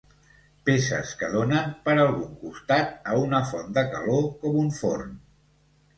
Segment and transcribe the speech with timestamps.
[0.67, 5.15] Peces que donen, per algun costat, a una font de calor com un forn.